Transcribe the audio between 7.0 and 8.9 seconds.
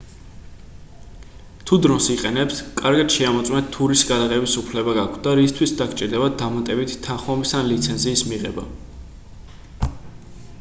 თანხმობის ან ლიცენზიის მიღება